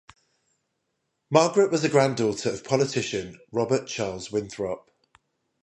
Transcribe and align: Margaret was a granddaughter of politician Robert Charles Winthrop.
Margaret 1.29 1.69
was 1.69 1.83
a 1.83 1.89
granddaughter 1.89 2.49
of 2.49 2.63
politician 2.63 3.39
Robert 3.51 3.85
Charles 3.87 4.31
Winthrop. 4.31 4.89